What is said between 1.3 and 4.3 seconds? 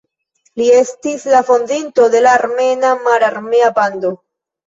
la fondinto de la "Armena Mararmea Bando".